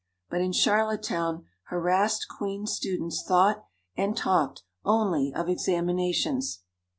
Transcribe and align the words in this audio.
But 0.31 0.41
in 0.41 0.51
Charlottetown 0.51 1.45
harassed 1.65 2.25
Queen's 2.27 2.71
students 2.71 3.21
thought 3.23 3.63
and 3.95 4.17
talked 4.17 4.63
only 4.83 5.31
of 5.31 5.47
examinations. 5.47 6.63